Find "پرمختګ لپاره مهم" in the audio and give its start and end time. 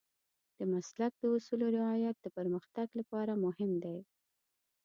2.37-3.71